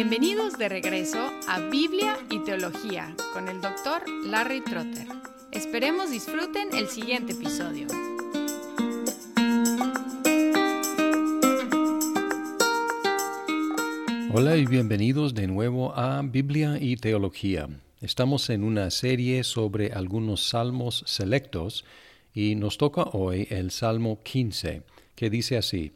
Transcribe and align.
Bienvenidos 0.00 0.56
de 0.56 0.68
regreso 0.68 1.18
a 1.48 1.58
Biblia 1.58 2.16
y 2.30 2.38
Teología 2.44 3.16
con 3.32 3.48
el 3.48 3.60
doctor 3.60 4.08
Larry 4.26 4.60
Trotter. 4.60 5.08
Esperemos 5.50 6.12
disfruten 6.12 6.68
el 6.72 6.86
siguiente 6.86 7.32
episodio. 7.32 7.88
Hola 14.32 14.56
y 14.56 14.66
bienvenidos 14.66 15.34
de 15.34 15.48
nuevo 15.48 15.92
a 15.96 16.22
Biblia 16.22 16.78
y 16.80 16.94
Teología. 16.94 17.68
Estamos 18.00 18.50
en 18.50 18.62
una 18.62 18.92
serie 18.92 19.42
sobre 19.42 19.90
algunos 19.90 20.48
salmos 20.48 21.02
selectos 21.08 21.84
y 22.32 22.54
nos 22.54 22.78
toca 22.78 23.02
hoy 23.02 23.48
el 23.50 23.72
Salmo 23.72 24.20
15, 24.22 24.84
que 25.16 25.28
dice 25.28 25.56
así, 25.56 25.90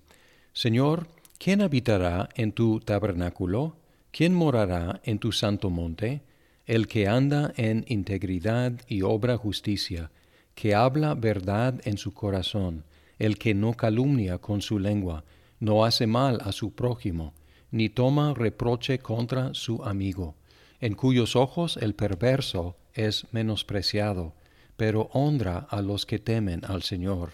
Señor, 0.52 1.06
¿quién 1.38 1.62
habitará 1.62 2.28
en 2.34 2.50
tu 2.50 2.80
tabernáculo? 2.80 3.76
¿Quién 4.12 4.34
morará 4.34 5.00
en 5.04 5.18
tu 5.18 5.32
santo 5.32 5.70
monte? 5.70 6.20
El 6.66 6.86
que 6.86 7.08
anda 7.08 7.54
en 7.56 7.86
integridad 7.88 8.74
y 8.86 9.00
obra 9.00 9.38
justicia, 9.38 10.10
que 10.54 10.74
habla 10.74 11.14
verdad 11.14 11.80
en 11.84 11.96
su 11.96 12.12
corazón, 12.12 12.84
el 13.18 13.38
que 13.38 13.54
no 13.54 13.72
calumnia 13.72 14.36
con 14.36 14.60
su 14.60 14.78
lengua, 14.78 15.24
no 15.60 15.86
hace 15.86 16.06
mal 16.06 16.40
a 16.44 16.52
su 16.52 16.74
prójimo, 16.74 17.32
ni 17.70 17.88
toma 17.88 18.34
reproche 18.34 18.98
contra 18.98 19.54
su 19.54 19.82
amigo, 19.82 20.34
en 20.82 20.94
cuyos 20.94 21.34
ojos 21.34 21.78
el 21.78 21.94
perverso 21.94 22.76
es 22.92 23.26
menospreciado, 23.32 24.34
pero 24.76 25.08
honra 25.14 25.66
a 25.70 25.80
los 25.80 26.04
que 26.04 26.18
temen 26.18 26.66
al 26.66 26.82
Señor. 26.82 27.32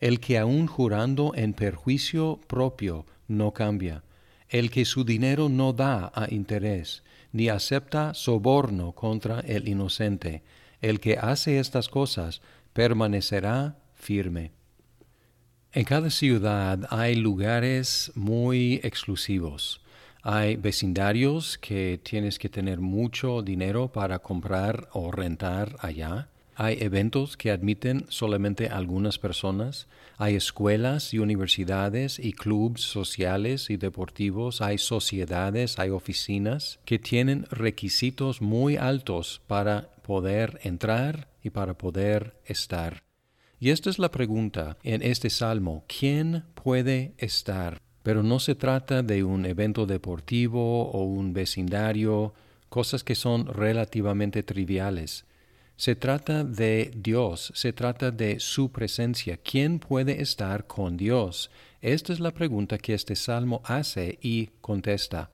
El 0.00 0.20
que 0.20 0.36
aun 0.36 0.66
jurando 0.66 1.32
en 1.34 1.54
perjuicio 1.54 2.38
propio 2.46 3.06
no 3.26 3.52
cambia, 3.52 4.02
el 4.50 4.70
que 4.70 4.84
su 4.84 5.04
dinero 5.04 5.48
no 5.48 5.72
da 5.72 6.12
a 6.14 6.26
interés, 6.30 7.02
ni 7.32 7.48
acepta 7.48 8.12
soborno 8.14 8.92
contra 8.92 9.40
el 9.40 9.68
inocente, 9.68 10.42
el 10.80 11.00
que 11.00 11.16
hace 11.16 11.58
estas 11.58 11.88
cosas 11.88 12.42
permanecerá 12.72 13.76
firme. 13.94 14.52
En 15.72 15.84
cada 15.84 16.10
ciudad 16.10 16.80
hay 16.90 17.14
lugares 17.14 18.10
muy 18.16 18.80
exclusivos. 18.82 19.80
Hay 20.22 20.56
vecindarios 20.56 21.56
que 21.58 22.00
tienes 22.02 22.38
que 22.38 22.48
tener 22.48 22.80
mucho 22.80 23.40
dinero 23.40 23.92
para 23.92 24.18
comprar 24.18 24.88
o 24.92 25.12
rentar 25.12 25.76
allá. 25.78 26.28
Hay 26.54 26.78
eventos 26.80 27.36
que 27.36 27.50
admiten 27.50 28.06
solamente 28.08 28.68
algunas 28.68 29.18
personas. 29.18 29.88
Hay 30.18 30.34
escuelas 30.34 31.14
y 31.14 31.18
universidades 31.18 32.18
y 32.18 32.32
clubes 32.32 32.82
sociales 32.82 33.70
y 33.70 33.76
deportivos. 33.76 34.60
Hay 34.60 34.78
sociedades, 34.78 35.78
hay 35.78 35.90
oficinas 35.90 36.78
que 36.84 36.98
tienen 36.98 37.46
requisitos 37.50 38.42
muy 38.42 38.76
altos 38.76 39.40
para 39.46 39.90
poder 40.02 40.60
entrar 40.62 41.28
y 41.42 41.50
para 41.50 41.78
poder 41.78 42.36
estar. 42.44 43.02
Y 43.58 43.70
esta 43.70 43.90
es 43.90 43.98
la 43.98 44.10
pregunta 44.10 44.78
en 44.82 45.02
este 45.02 45.28
salmo. 45.30 45.84
¿Quién 45.86 46.44
puede 46.54 47.14
estar? 47.18 47.80
Pero 48.02 48.22
no 48.22 48.40
se 48.40 48.54
trata 48.54 49.02
de 49.02 49.22
un 49.22 49.44
evento 49.44 49.84
deportivo 49.84 50.90
o 50.90 51.04
un 51.04 51.34
vecindario, 51.34 52.32
cosas 52.70 53.04
que 53.04 53.14
son 53.14 53.46
relativamente 53.46 54.42
triviales. 54.42 55.26
Se 55.80 55.96
trata 55.96 56.44
de 56.44 56.90
Dios, 56.94 57.52
se 57.54 57.72
trata 57.72 58.10
de 58.10 58.38
su 58.38 58.70
presencia. 58.70 59.38
¿Quién 59.38 59.78
puede 59.78 60.20
estar 60.20 60.66
con 60.66 60.98
Dios? 60.98 61.50
Esta 61.80 62.12
es 62.12 62.20
la 62.20 62.32
pregunta 62.32 62.76
que 62.76 62.92
este 62.92 63.16
salmo 63.16 63.62
hace 63.64 64.18
y 64.20 64.48
contesta. 64.60 65.30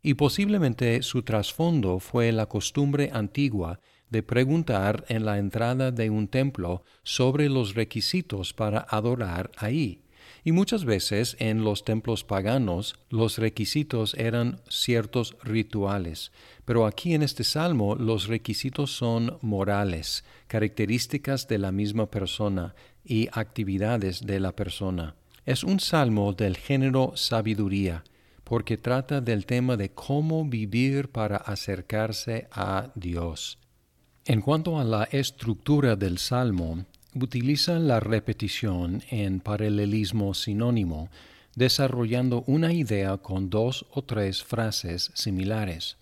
Y 0.00 0.14
posiblemente 0.14 1.02
su 1.02 1.22
trasfondo 1.22 1.98
fue 1.98 2.32
la 2.32 2.46
costumbre 2.46 3.10
antigua 3.12 3.78
de 4.08 4.22
preguntar 4.22 5.04
en 5.08 5.26
la 5.26 5.36
entrada 5.36 5.90
de 5.90 6.08
un 6.08 6.28
templo 6.28 6.82
sobre 7.02 7.50
los 7.50 7.74
requisitos 7.74 8.54
para 8.54 8.86
adorar 8.88 9.50
ahí. 9.58 10.00
Y 10.44 10.52
muchas 10.52 10.84
veces 10.84 11.36
en 11.38 11.64
los 11.64 11.84
templos 11.84 12.24
paganos 12.24 12.96
los 13.10 13.38
requisitos 13.38 14.14
eran 14.14 14.60
ciertos 14.68 15.36
rituales, 15.42 16.32
pero 16.64 16.86
aquí 16.86 17.14
en 17.14 17.22
este 17.22 17.44
salmo 17.44 17.94
los 17.94 18.26
requisitos 18.26 18.90
son 18.90 19.38
morales, 19.42 20.24
características 20.46 21.46
de 21.48 21.58
la 21.58 21.72
misma 21.72 22.10
persona 22.10 22.74
y 23.04 23.28
actividades 23.32 24.24
de 24.26 24.40
la 24.40 24.52
persona. 24.52 25.14
Es 25.44 25.64
un 25.64 25.80
salmo 25.80 26.32
del 26.32 26.56
género 26.56 27.12
sabiduría, 27.16 28.04
porque 28.44 28.76
trata 28.76 29.20
del 29.20 29.46
tema 29.46 29.76
de 29.76 29.90
cómo 29.90 30.44
vivir 30.44 31.10
para 31.10 31.36
acercarse 31.36 32.48
a 32.50 32.90
Dios. 32.94 33.58
En 34.24 34.40
cuanto 34.40 34.78
a 34.78 34.84
la 34.84 35.04
estructura 35.04 35.96
del 35.96 36.18
salmo, 36.18 36.84
utiliza 37.14 37.78
la 37.78 38.00
repetición 38.00 39.02
en 39.10 39.40
paralelismo 39.40 40.34
sinónimo, 40.34 41.08
desarrollando 41.56 42.44
una 42.46 42.72
idea 42.72 43.16
con 43.18 43.50
dos 43.50 43.86
o 43.90 44.02
tres 44.02 44.44
frases 44.44 45.10
similares. 45.14 45.96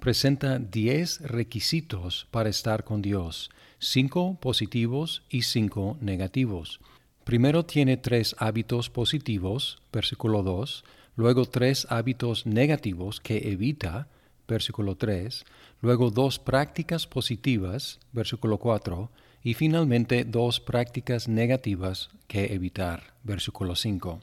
Presenta 0.00 0.58
diez 0.58 1.20
requisitos 1.20 2.26
para 2.30 2.48
estar 2.48 2.84
con 2.84 3.02
Dios, 3.02 3.50
cinco 3.78 4.38
positivos 4.40 5.22
y 5.30 5.42
cinco 5.42 5.96
negativos. 6.00 6.80
Primero 7.24 7.64
tiene 7.64 7.96
tres 7.96 8.36
hábitos 8.38 8.90
positivos, 8.90 9.78
versículo 9.92 10.42
2, 10.42 10.84
luego 11.16 11.46
tres 11.46 11.86
hábitos 11.88 12.44
negativos 12.44 13.20
que 13.20 13.50
evita, 13.50 14.08
versículo 14.46 14.96
3, 14.96 15.44
luego 15.80 16.10
dos 16.10 16.38
prácticas 16.38 17.06
positivas, 17.06 17.98
versículo 18.12 18.58
4, 18.58 19.10
y 19.44 19.54
finalmente 19.54 20.24
dos 20.24 20.58
prácticas 20.58 21.28
negativas 21.28 22.08
que 22.26 22.54
evitar. 22.54 23.14
Versículo 23.22 23.76
5. 23.76 24.20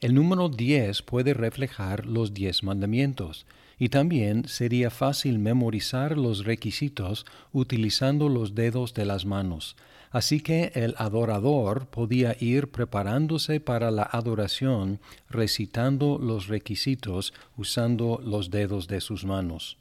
El 0.00 0.14
número 0.14 0.48
10 0.48 1.02
puede 1.02 1.34
reflejar 1.34 2.06
los 2.06 2.32
diez 2.32 2.62
mandamientos, 2.62 3.44
y 3.78 3.88
también 3.88 4.46
sería 4.46 4.90
fácil 4.90 5.38
memorizar 5.38 6.16
los 6.16 6.44
requisitos 6.44 7.26
utilizando 7.52 8.28
los 8.28 8.54
dedos 8.54 8.94
de 8.94 9.06
las 9.06 9.24
manos, 9.24 9.74
así 10.10 10.40
que 10.40 10.70
el 10.74 10.94
adorador 10.98 11.86
podía 11.86 12.36
ir 12.38 12.70
preparándose 12.70 13.58
para 13.58 13.90
la 13.90 14.02
adoración 14.02 15.00
recitando 15.28 16.18
los 16.18 16.48
requisitos 16.48 17.32
usando 17.56 18.20
los 18.22 18.50
dedos 18.50 18.86
de 18.86 19.00
sus 19.00 19.24
manos. 19.24 19.78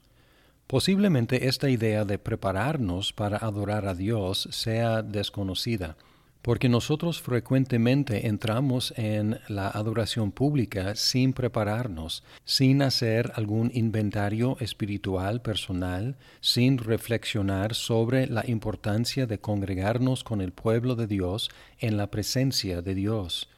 Posiblemente 0.69 1.47
esta 1.47 1.67
idea 1.67 2.05
de 2.05 2.19
prepararnos 2.19 3.11
para 3.11 3.37
adorar 3.37 3.87
a 3.87 3.95
Dios 3.95 4.47
sea 4.51 5.01
desconocida, 5.01 5.97
porque 6.43 6.69
nosotros 6.69 7.23
frecuentemente 7.23 8.27
entramos 8.27 8.93
en 8.95 9.39
la 9.47 9.67
adoración 9.69 10.31
pública 10.31 10.93
sin 10.93 11.33
prepararnos, 11.33 12.23
sin 12.45 12.83
hacer 12.83 13.31
algún 13.33 13.71
inventario 13.73 14.57
espiritual 14.59 15.41
personal, 15.41 16.17
sin 16.39 16.77
reflexionar 16.77 17.73
sobre 17.73 18.27
la 18.27 18.43
importancia 18.45 19.25
de 19.25 19.39
congregarnos 19.39 20.23
con 20.23 20.39
el 20.39 20.51
pueblo 20.51 20.95
de 20.95 21.07
Dios 21.07 21.49
en 21.79 21.97
la 21.97 22.11
presencia 22.11 22.83
de 22.83 22.93
Dios. 22.93 23.49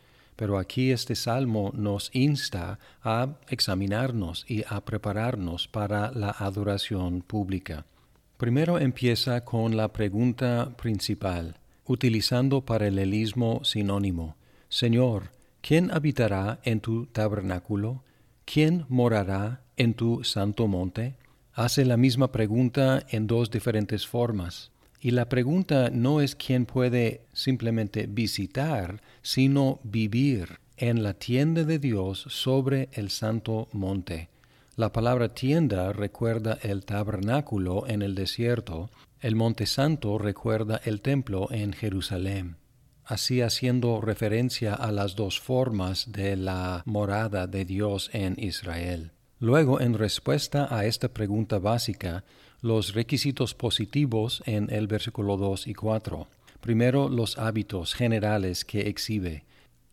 Pero 0.42 0.58
aquí 0.58 0.90
este 0.90 1.14
salmo 1.14 1.72
nos 1.76 2.10
insta 2.14 2.80
a 3.04 3.36
examinarnos 3.48 4.44
y 4.48 4.64
a 4.68 4.84
prepararnos 4.84 5.68
para 5.68 6.12
la 6.14 6.32
adoración 6.32 7.22
pública. 7.22 7.86
Primero 8.38 8.80
empieza 8.80 9.46
con 9.46 9.78
la 9.78 9.94
pregunta 9.94 10.76
principal, 10.78 11.60
utilizando 11.86 12.62
paralelismo 12.62 13.64
sinónimo. 13.64 14.36
Señor, 14.68 15.30
¿quién 15.62 15.92
habitará 15.92 16.60
en 16.64 16.80
tu 16.80 17.06
tabernáculo? 17.06 18.02
¿Quién 18.44 18.88
morará 18.90 19.62
en 19.78 19.94
tu 19.94 20.24
santo 20.24 20.68
monte? 20.68 21.18
Hace 21.54 21.86
la 21.86 21.98
misma 21.98 22.32
pregunta 22.32 23.06
en 23.10 23.28
dos 23.28 23.52
diferentes 23.52 24.08
formas. 24.08 24.72
Y 25.04 25.12
la 25.12 25.28
pregunta 25.28 25.90
no 25.90 26.22
es 26.22 26.36
quién 26.36 26.68
puede 26.68 27.22
simplemente 27.34 28.06
visitar, 28.06 29.02
sino 29.24 29.80
vivir 29.84 30.60
en 30.78 31.02
la 31.02 31.16
tienda 31.16 31.64
de 31.64 31.80
Dios 31.80 32.26
sobre 32.30 32.90
el 32.94 33.10
santo 33.10 33.68
monte. 33.72 34.30
La 34.76 34.92
palabra 34.92 35.30
tienda 35.30 35.92
recuerda 35.92 36.60
el 36.62 36.86
tabernáculo 36.86 37.88
en 37.88 38.04
el 38.04 38.14
desierto, 38.14 38.92
el 39.20 39.36
monte 39.36 39.66
santo 39.66 40.20
recuerda 40.20 40.80
el 40.86 41.02
templo 41.02 41.48
en 41.52 41.74
Jerusalén, 41.74 42.58
así 43.04 43.42
haciendo 43.42 44.02
referencia 44.02 44.76
a 44.76 44.92
las 44.92 45.16
dos 45.16 45.40
formas 45.40 46.12
de 46.12 46.36
la 46.36 46.84
morada 46.86 47.48
de 47.48 47.66
Dios 47.66 48.12
en 48.14 48.36
Israel. 48.38 49.12
Luego, 49.42 49.82
en 49.82 49.96
respuesta 49.96 50.68
a 50.70 50.86
esta 50.86 51.08
pregunta 51.08 51.58
básica, 51.58 52.24
los 52.62 52.94
requisitos 52.94 53.56
positivos 53.56 54.44
en 54.46 54.72
el 54.72 54.86
versículo 54.86 55.36
2 55.36 55.66
y 55.66 55.74
4. 55.74 56.28
Primero, 56.60 57.10
los 57.10 57.40
hábitos 57.40 57.96
generales 57.96 58.64
que 58.64 58.82
exhibe. 58.82 59.46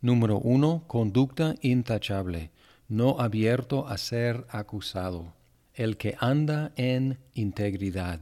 Número 0.03 0.37
1. 0.37 0.85
Conducta 0.87 1.55
intachable, 1.63 2.51
no 2.89 3.19
abierto 3.21 3.89
a 3.89 3.97
ser 3.97 4.45
acusado. 4.51 5.33
el 5.73 5.97
que 5.97 6.17
anda 6.19 6.73
en 6.77 7.19
integridad. 7.35 8.21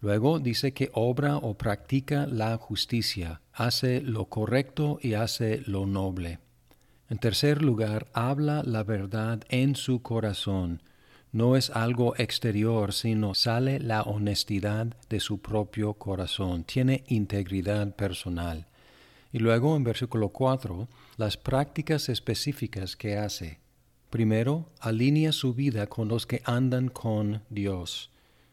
Luego 0.00 0.38
dice 0.38 0.72
que 0.72 0.90
obra 0.94 1.36
o 1.36 1.54
practica 1.54 2.26
la 2.26 2.56
justicia, 2.56 3.42
hace 3.52 4.00
lo 4.00 4.26
correcto 4.26 4.98
y 5.02 5.14
hace 5.14 5.60
lo 5.66 5.86
noble. 5.86 6.38
En 7.10 7.18
tercer 7.18 7.62
lugar, 7.62 8.06
habla 8.12 8.62
la 8.64 8.82
verdad 8.82 9.42
en 9.48 9.76
su 9.76 10.00
corazón. 10.00 10.80
No 11.32 11.56
es 11.56 11.70
algo 11.70 12.14
exterior, 12.16 12.92
sino 12.92 13.34
sale 13.34 13.80
la 13.80 14.02
honestidad 14.02 14.96
de 15.10 15.20
su 15.20 15.38
propio 15.38 15.94
corazón. 15.94 16.64
Tiene 16.64 17.04
integridad 17.08 17.94
personal. 17.94 18.66
Y 19.32 19.40
luego 19.40 19.76
en 19.76 19.84
versículo 19.84 20.28
4, 20.28 20.88
las 21.16 21.36
prácticas 21.36 22.08
específicas 22.08 22.96
que 22.96 23.16
hace. 23.16 23.58
Primero, 24.10 24.70
alinea 24.78 25.32
su 25.32 25.54
vida 25.54 25.88
con 25.88 26.06
los 26.06 26.24
que 26.24 26.40
andan 26.44 26.88
con 26.88 27.42
Dios. 27.50 28.12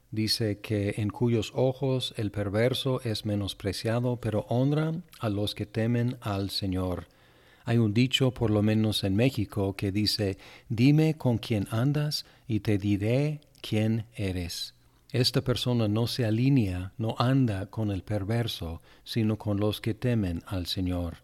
Dice 0.09 0.59
que 0.59 0.95
en 0.97 1.09
cuyos 1.09 1.53
ojos 1.55 2.15
el 2.17 2.31
perverso 2.31 2.99
es 3.03 3.25
menospreciado, 3.25 4.17
pero 4.17 4.47
honra 4.49 4.91
a 5.19 5.29
los 5.29 5.53
que 5.53 5.67
temen 5.67 6.17
al 6.19 6.49
Señor. 6.49 7.05
Hay 7.65 7.77
un 7.77 7.93
dicho, 7.93 8.31
por 8.31 8.51
lo 8.51 8.61
menos 8.61 9.03
en 9.03 9.15
México, 9.15 9.75
que 9.75 9.91
dice, 9.91 10.37
dime 10.69 11.15
con 11.17 11.37
quién 11.37 11.67
andas 11.71 12.25
y 12.47 12.61
te 12.61 12.77
diré 12.77 13.41
quién 13.61 14.05
eres. 14.15 14.73
Esta 15.11 15.41
persona 15.41 15.87
no 15.87 16.07
se 16.07 16.25
alinea, 16.25 16.93
no 16.97 17.15
anda 17.19 17.65
con 17.65 17.91
el 17.91 18.01
perverso, 18.01 18.81
sino 19.03 19.37
con 19.37 19.59
los 19.59 19.81
que 19.81 19.93
temen 19.93 20.41
al 20.47 20.67
Señor. 20.67 21.17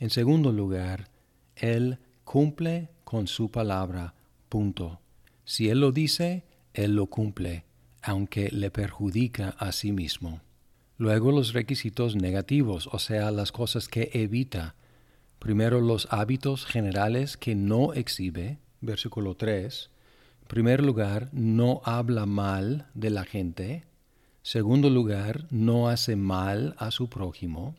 En 0.00 0.10
segundo 0.10 0.50
lugar, 0.50 1.08
Él 1.54 1.98
cumple 2.24 2.88
con 3.04 3.28
su 3.28 3.50
palabra, 3.50 4.14
punto. 4.48 5.00
Si 5.44 5.68
Él 5.68 5.80
lo 5.80 5.92
dice, 5.92 6.42
Él 6.74 6.96
lo 6.96 7.06
cumple, 7.06 7.64
aunque 8.02 8.50
le 8.50 8.70
perjudica 8.70 9.50
a 9.50 9.70
sí 9.70 9.92
mismo. 9.92 10.40
Luego 10.98 11.30
los 11.30 11.52
requisitos 11.52 12.16
negativos, 12.16 12.88
o 12.92 12.98
sea, 12.98 13.30
las 13.30 13.52
cosas 13.52 13.88
que 13.88 14.10
evita. 14.14 14.74
Primero 15.42 15.80
los 15.80 16.06
hábitos 16.10 16.64
generales 16.64 17.36
que 17.36 17.54
no 17.54 17.92
exhibe, 17.92 18.58
versículo 18.80 19.34
3. 19.34 19.90
Primer 20.46 20.82
lugar, 20.82 21.28
no 21.32 21.82
habla 21.84 22.26
mal 22.26 22.86
de 22.94 23.10
la 23.10 23.24
gente. 23.24 23.84
Segundo 24.42 24.88
lugar, 24.88 25.46
no 25.50 25.88
hace 25.88 26.16
mal 26.16 26.74
a 26.78 26.90
su 26.90 27.08
prójimo. 27.08 27.74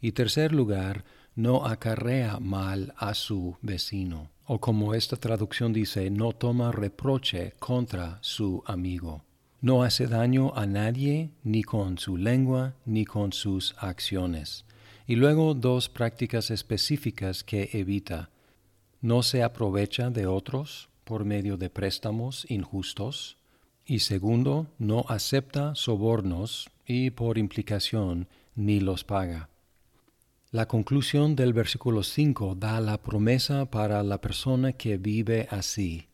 Y 0.00 0.12
tercer 0.12 0.52
lugar, 0.52 1.04
no 1.34 1.66
acarrea 1.66 2.38
mal 2.38 2.94
a 2.96 3.14
su 3.14 3.56
vecino 3.60 4.30
o 4.52 4.58
como 4.58 4.94
esta 4.94 5.16
traducción 5.16 5.72
dice, 5.72 6.10
no 6.10 6.32
toma 6.32 6.72
reproche 6.72 7.52
contra 7.60 8.18
su 8.20 8.64
amigo. 8.66 9.22
No 9.60 9.84
hace 9.84 10.08
daño 10.08 10.52
a 10.56 10.66
nadie 10.66 11.30
ni 11.44 11.62
con 11.62 11.98
su 11.98 12.16
lengua 12.16 12.74
ni 12.84 13.04
con 13.04 13.32
sus 13.32 13.76
acciones. 13.78 14.64
Y 15.10 15.16
luego 15.16 15.54
dos 15.54 15.88
prácticas 15.88 16.52
específicas 16.52 17.42
que 17.42 17.68
evita. 17.72 18.30
No 19.00 19.24
se 19.24 19.42
aprovecha 19.42 20.08
de 20.08 20.28
otros 20.28 20.88
por 21.02 21.24
medio 21.24 21.56
de 21.56 21.68
préstamos 21.68 22.46
injustos. 22.48 23.36
Y 23.84 23.98
segundo, 23.98 24.68
no 24.78 25.04
acepta 25.08 25.74
sobornos 25.74 26.70
y 26.86 27.10
por 27.10 27.38
implicación 27.38 28.28
ni 28.54 28.78
los 28.78 29.02
paga. 29.02 29.48
La 30.52 30.68
conclusión 30.68 31.34
del 31.34 31.54
versículo 31.54 32.04
5 32.04 32.54
da 32.54 32.80
la 32.80 33.02
promesa 33.02 33.68
para 33.68 34.04
la 34.04 34.20
persona 34.20 34.74
que 34.74 34.96
vive 34.96 35.48
así. 35.50 36.06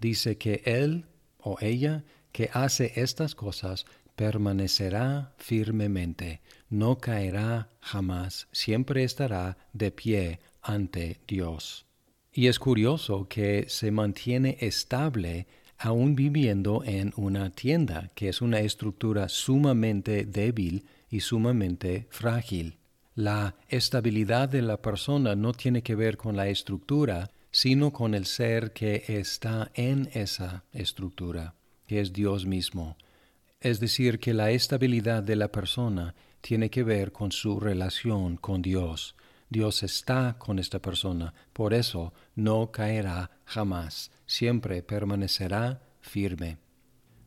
Dice 0.00 0.38
que 0.38 0.62
él 0.64 1.04
o 1.36 1.58
ella 1.60 2.02
que 2.32 2.48
hace 2.54 2.92
estas 2.96 3.34
cosas 3.34 3.84
permanecerá 4.18 5.32
firmemente, 5.38 6.40
no 6.68 6.98
caerá 6.98 7.70
jamás, 7.80 8.48
siempre 8.50 9.04
estará 9.04 9.56
de 9.72 9.92
pie 9.92 10.40
ante 10.60 11.20
Dios. 11.28 11.86
Y 12.32 12.48
es 12.48 12.58
curioso 12.58 13.28
que 13.28 13.66
se 13.68 13.92
mantiene 13.92 14.58
estable 14.60 15.46
aún 15.78 16.16
viviendo 16.16 16.82
en 16.84 17.12
una 17.16 17.50
tienda, 17.50 18.10
que 18.16 18.28
es 18.28 18.42
una 18.42 18.58
estructura 18.58 19.28
sumamente 19.28 20.24
débil 20.24 20.84
y 21.08 21.20
sumamente 21.20 22.08
frágil. 22.10 22.78
La 23.14 23.54
estabilidad 23.68 24.48
de 24.48 24.62
la 24.62 24.82
persona 24.82 25.36
no 25.36 25.52
tiene 25.52 25.84
que 25.84 25.94
ver 25.94 26.16
con 26.16 26.36
la 26.36 26.48
estructura, 26.48 27.30
sino 27.52 27.92
con 27.92 28.16
el 28.16 28.26
ser 28.26 28.72
que 28.72 29.04
está 29.06 29.70
en 29.74 30.10
esa 30.12 30.64
estructura, 30.72 31.54
que 31.86 32.00
es 32.00 32.12
Dios 32.12 32.46
mismo. 32.46 32.96
Es 33.60 33.80
decir, 33.80 34.20
que 34.20 34.34
la 34.34 34.52
estabilidad 34.52 35.24
de 35.24 35.34
la 35.34 35.50
persona 35.50 36.14
tiene 36.40 36.70
que 36.70 36.84
ver 36.84 37.10
con 37.10 37.32
su 37.32 37.58
relación 37.58 38.36
con 38.36 38.62
Dios. 38.62 39.16
Dios 39.50 39.82
está 39.82 40.36
con 40.38 40.60
esta 40.60 40.78
persona, 40.80 41.34
por 41.52 41.74
eso 41.74 42.12
no 42.36 42.70
caerá 42.70 43.32
jamás, 43.44 44.12
siempre 44.26 44.82
permanecerá 44.82 45.82
firme. 46.00 46.58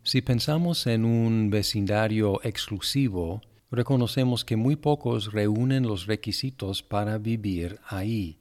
Si 0.03 0.21
pensamos 0.21 0.87
en 0.87 1.03
un 1.03 1.49
vecindario 1.49 2.39
exclusivo, 2.43 3.41
reconocemos 3.69 4.45
que 4.45 4.55
muy 4.55 4.77
pocos 4.77 5.33
reúnen 5.33 5.83
los 5.83 6.05
requisitos 6.05 6.81
para 6.81 7.17
vivir 7.17 7.79
ahí. 7.87 8.37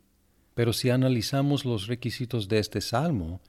Pero 0.54 0.72
si 0.72 0.90
analizamos 0.90 1.64
los 1.64 1.88
requisitos 1.88 2.48
de 2.48 2.60
este 2.60 2.80
salmo, 2.80 3.40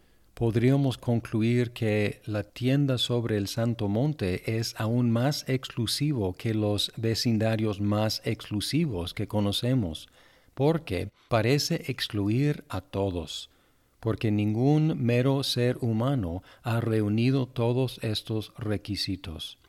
podríamos 0.41 0.97
concluir 0.97 1.69
que 1.69 2.19
la 2.25 2.41
tienda 2.41 2.97
sobre 2.97 3.37
el 3.37 3.47
Santo 3.47 3.87
Monte 3.87 4.57
es 4.57 4.73
aún 4.79 5.11
más 5.11 5.47
exclusivo 5.47 6.33
que 6.33 6.55
los 6.55 6.91
vecindarios 6.97 7.79
más 7.79 8.23
exclusivos 8.25 9.13
que 9.13 9.27
conocemos, 9.27 10.09
porque 10.55 11.11
parece 11.29 11.83
excluir 11.91 12.63
a 12.69 12.81
todos, 12.81 13.51
porque 13.99 14.31
ningún 14.31 14.99
mero 14.99 15.43
ser 15.43 15.77
humano 15.79 16.41
ha 16.63 16.81
reunido 16.81 17.45
todos 17.45 17.99
estos 18.01 18.51
requisitos. 18.57 19.59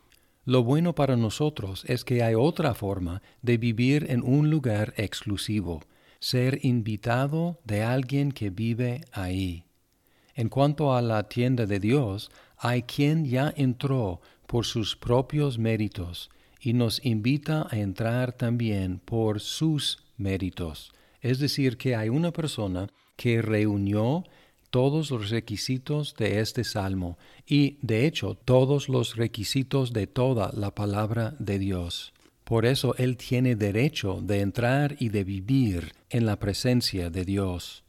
Lo 0.47 0.65
bueno 0.65 0.95
para 0.95 1.19
nosotros 1.19 1.85
es 1.87 2.03
que 2.03 2.23
hay 2.23 2.35
otra 2.35 2.73
forma 2.73 3.21
de 3.43 3.59
vivir 3.59 4.07
en 4.09 4.23
un 4.23 4.49
lugar 4.49 4.95
exclusivo, 4.97 5.83
ser 6.19 6.65
invitado 6.65 7.59
de 7.63 7.83
alguien 7.83 8.33
que 8.33 8.49
vive 8.49 9.03
ahí. 9.13 9.67
En 10.43 10.49
cuanto 10.49 10.93
a 10.93 11.01
la 11.03 11.29
tienda 11.29 11.67
de 11.67 11.79
Dios, 11.79 12.33
hay 12.59 12.83
quien 12.83 13.25
ya 13.27 13.55
entró 13.57 14.21
por 14.49 14.67
sus 14.67 14.97
propios 14.97 15.57
méritos 15.57 16.31
y 16.61 16.73
nos 16.73 17.01
invita 17.07 17.69
a 17.71 17.79
entrar 17.79 18.33
también 18.33 18.99
por 18.99 19.39
sus 19.39 20.03
méritos. 20.17 20.93
Es 21.21 21.39
decir, 21.39 21.77
que 21.77 21.95
hay 21.95 22.09
una 22.09 22.33
persona 22.33 22.89
que 23.15 23.41
reunió 23.41 24.25
todos 24.71 25.13
los 25.13 25.31
requisitos 25.31 26.17
de 26.17 26.41
este 26.41 26.65
salmo 26.65 27.19
y, 27.47 27.79
de 27.81 28.05
hecho, 28.07 28.35
todos 28.35 28.89
los 28.89 29.15
requisitos 29.15 29.93
de 29.93 30.09
toda 30.09 30.51
la 30.55 30.75
palabra 30.75 31.37
de 31.39 31.61
Dios. 31.61 32.15
Por 32.43 32.67
eso 32.67 32.97
Él 32.99 33.17
tiene 33.17 33.55
derecho 33.55 34.19
de 34.21 34.41
entrar 34.41 34.97
y 34.99 35.11
de 35.11 35.23
vivir 35.23 35.93
en 36.11 36.27
la 36.27 36.41
presencia 36.41 37.11
de 37.11 37.25
Dios. 37.25 37.85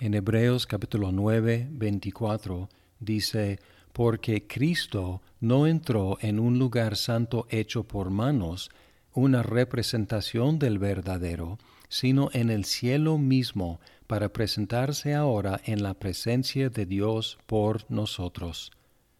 En 0.00 0.14
Hebreos 0.14 0.68
capítulo 0.68 1.10
9, 1.10 1.66
24 1.72 2.68
dice, 3.00 3.58
porque 3.92 4.46
Cristo 4.46 5.22
no 5.40 5.66
entró 5.66 6.18
en 6.20 6.38
un 6.38 6.56
lugar 6.56 6.96
santo 6.96 7.48
hecho 7.50 7.82
por 7.82 8.08
manos, 8.08 8.70
una 9.12 9.42
representación 9.42 10.60
del 10.60 10.78
verdadero, 10.78 11.58
sino 11.88 12.30
en 12.32 12.48
el 12.48 12.64
cielo 12.64 13.18
mismo, 13.18 13.80
para 14.06 14.32
presentarse 14.32 15.16
ahora 15.16 15.60
en 15.64 15.82
la 15.82 15.94
presencia 15.94 16.70
de 16.70 16.86
Dios 16.86 17.36
por 17.46 17.84
nosotros. 17.90 18.70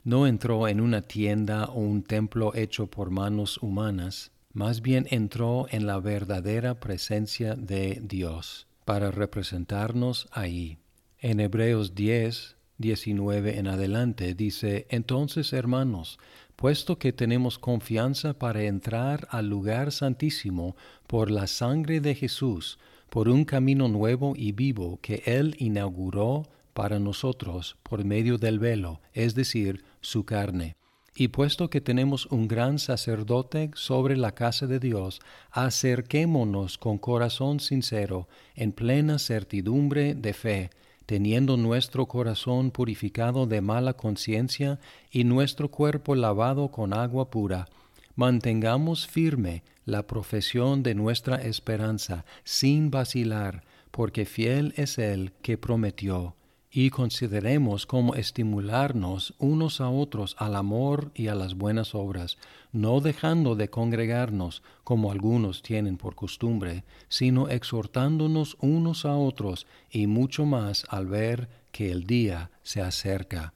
No 0.04 0.28
entró 0.28 0.68
en 0.68 0.80
una 0.80 1.02
tienda 1.02 1.64
o 1.64 1.80
un 1.80 2.04
templo 2.04 2.54
hecho 2.54 2.86
por 2.86 3.10
manos 3.10 3.58
humanas, 3.60 4.30
más 4.52 4.80
bien 4.80 5.08
entró 5.10 5.66
en 5.70 5.88
la 5.88 5.98
verdadera 5.98 6.78
presencia 6.78 7.56
de 7.56 8.00
Dios, 8.00 8.67
para 8.88 9.10
representarnos 9.10 10.28
ahí. 10.32 10.78
En 11.18 11.40
Hebreos 11.40 11.94
10, 11.94 12.56
19 12.78 13.58
en 13.58 13.66
adelante 13.66 14.32
dice, 14.32 14.86
Entonces, 14.88 15.52
hermanos, 15.52 16.18
puesto 16.56 16.98
que 16.98 17.12
tenemos 17.12 17.58
confianza 17.58 18.32
para 18.32 18.62
entrar 18.62 19.28
al 19.30 19.50
lugar 19.50 19.92
santísimo 19.92 20.74
por 21.06 21.30
la 21.30 21.48
sangre 21.48 22.00
de 22.00 22.14
Jesús, 22.14 22.78
por 23.10 23.28
un 23.28 23.44
camino 23.44 23.88
nuevo 23.88 24.32
y 24.34 24.52
vivo 24.52 24.98
que 25.02 25.22
Él 25.26 25.54
inauguró 25.58 26.44
para 26.72 26.98
nosotros 26.98 27.76
por 27.82 28.06
medio 28.06 28.38
del 28.38 28.58
velo, 28.58 29.02
es 29.12 29.34
decir, 29.34 29.84
su 30.00 30.24
carne. 30.24 30.78
Y 31.20 31.28
puesto 31.28 31.68
que 31.68 31.80
tenemos 31.80 32.26
un 32.26 32.46
gran 32.46 32.78
sacerdote 32.78 33.72
sobre 33.74 34.16
la 34.16 34.36
casa 34.36 34.68
de 34.68 34.78
Dios, 34.78 35.18
acerquémonos 35.50 36.78
con 36.78 36.96
corazón 36.96 37.58
sincero, 37.58 38.28
en 38.54 38.70
plena 38.70 39.18
certidumbre 39.18 40.14
de 40.14 40.32
fe, 40.32 40.70
teniendo 41.06 41.56
nuestro 41.56 42.06
corazón 42.06 42.70
purificado 42.70 43.48
de 43.48 43.60
mala 43.60 43.94
conciencia 43.94 44.78
y 45.10 45.24
nuestro 45.24 45.72
cuerpo 45.72 46.14
lavado 46.14 46.70
con 46.70 46.92
agua 46.92 47.30
pura, 47.30 47.66
mantengamos 48.14 49.08
firme 49.08 49.64
la 49.86 50.06
profesión 50.06 50.84
de 50.84 50.94
nuestra 50.94 51.34
esperanza 51.42 52.24
sin 52.44 52.92
vacilar, 52.92 53.64
porque 53.90 54.24
fiel 54.24 54.72
es 54.76 54.98
el 54.98 55.32
que 55.42 55.58
prometió 55.58 56.36
y 56.80 56.90
consideremos 56.90 57.86
cómo 57.86 58.14
estimularnos 58.14 59.34
unos 59.40 59.80
a 59.80 59.90
otros 59.90 60.36
al 60.38 60.54
amor 60.54 61.10
y 61.12 61.26
a 61.26 61.34
las 61.34 61.54
buenas 61.56 61.92
obras, 61.92 62.38
no 62.70 63.00
dejando 63.00 63.56
de 63.56 63.68
congregarnos 63.68 64.62
como 64.84 65.10
algunos 65.10 65.62
tienen 65.62 65.96
por 65.96 66.14
costumbre, 66.14 66.84
sino 67.08 67.48
exhortándonos 67.48 68.56
unos 68.60 69.06
a 69.06 69.16
otros 69.16 69.66
y 69.90 70.06
mucho 70.06 70.46
más 70.46 70.86
al 70.88 71.08
ver 71.08 71.48
que 71.72 71.90
el 71.90 72.04
día 72.04 72.52
se 72.62 72.80
acerca. 72.80 73.54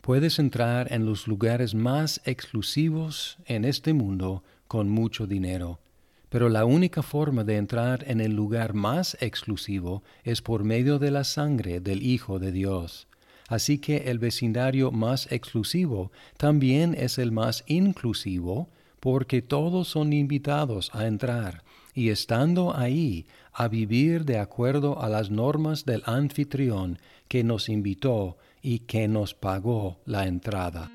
Puedes 0.00 0.40
entrar 0.40 0.92
en 0.92 1.06
los 1.06 1.28
lugares 1.28 1.72
más 1.76 2.20
exclusivos 2.24 3.38
en 3.46 3.64
este 3.64 3.92
mundo 3.92 4.42
con 4.66 4.88
mucho 4.88 5.28
dinero 5.28 5.78
pero 6.36 6.50
la 6.50 6.66
única 6.66 7.02
forma 7.02 7.44
de 7.44 7.56
entrar 7.56 8.04
en 8.06 8.20
el 8.20 8.34
lugar 8.34 8.74
más 8.74 9.16
exclusivo 9.22 10.02
es 10.22 10.42
por 10.42 10.64
medio 10.64 10.98
de 10.98 11.10
la 11.10 11.24
sangre 11.24 11.80
del 11.80 12.02
Hijo 12.02 12.38
de 12.38 12.52
Dios. 12.52 13.08
Así 13.48 13.78
que 13.78 14.10
el 14.10 14.18
vecindario 14.18 14.92
más 14.92 15.32
exclusivo 15.32 16.12
también 16.36 16.94
es 16.94 17.16
el 17.16 17.32
más 17.32 17.64
inclusivo, 17.68 18.68
porque 19.00 19.40
todos 19.40 19.88
son 19.88 20.12
invitados 20.12 20.90
a 20.92 21.06
entrar 21.06 21.64
y 21.94 22.10
estando 22.10 22.76
ahí 22.76 23.24
a 23.54 23.68
vivir 23.68 24.26
de 24.26 24.38
acuerdo 24.38 25.00
a 25.00 25.08
las 25.08 25.30
normas 25.30 25.86
del 25.86 26.02
anfitrión 26.04 26.98
que 27.28 27.44
nos 27.44 27.70
invitó 27.70 28.36
y 28.60 28.80
que 28.80 29.08
nos 29.08 29.32
pagó 29.32 30.00
la 30.04 30.26
entrada. 30.26 30.90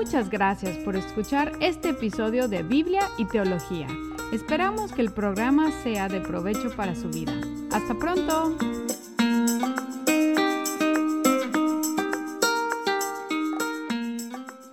Muchas 0.00 0.30
gracias 0.30 0.78
por 0.78 0.96
escuchar 0.96 1.52
este 1.60 1.90
episodio 1.90 2.48
de 2.48 2.62
Biblia 2.62 3.10
y 3.18 3.26
Teología. 3.26 3.86
Esperamos 4.32 4.92
que 4.92 5.02
el 5.02 5.12
programa 5.12 5.70
sea 5.82 6.08
de 6.08 6.22
provecho 6.22 6.74
para 6.74 6.96
su 6.96 7.10
vida. 7.10 7.34
Hasta 7.70 7.94
pronto. 7.98 8.56